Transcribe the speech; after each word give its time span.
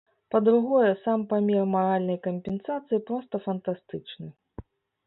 Па-другое, 0.35 0.87
сам 1.03 1.19
памер 1.33 1.61
маральнай 1.75 2.19
кампенсацыі 2.27 3.05
проста 3.13 3.45
фантастычны. 3.47 4.27